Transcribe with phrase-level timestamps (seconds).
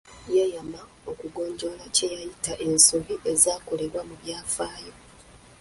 [0.35, 0.81] Yeyama
[1.11, 4.93] okugonjoola kye yayita ensobi ezaakolebwa mu byafaayo.